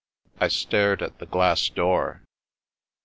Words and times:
I 0.39 0.47
stared 0.47 1.03
at 1.03 1.19
the 1.19 1.27
glass 1.27 1.69
door. 1.69 2.23